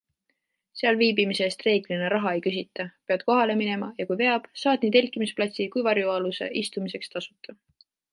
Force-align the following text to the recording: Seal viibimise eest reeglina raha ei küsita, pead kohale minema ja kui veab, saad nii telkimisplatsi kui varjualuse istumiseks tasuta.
Seal 0.79 0.95
viibimise 1.01 1.43
eest 1.49 1.65
reeglina 1.65 2.07
raha 2.13 2.31
ei 2.37 2.39
küsita, 2.45 2.85
pead 3.11 3.25
kohale 3.27 3.57
minema 3.59 3.89
ja 3.99 4.07
kui 4.13 4.17
veab, 4.23 4.47
saad 4.63 4.87
nii 4.87 4.95
telkimisplatsi 4.97 5.69
kui 5.77 5.85
varjualuse 5.89 6.49
istumiseks 6.63 7.13
tasuta. 7.17 7.57